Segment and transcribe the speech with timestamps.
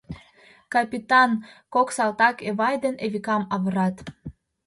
[0.73, 1.29] Капитан,
[1.73, 3.95] кок салтак Эвай ден Эвикам авырат.